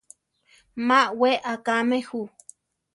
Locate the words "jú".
2.05-2.21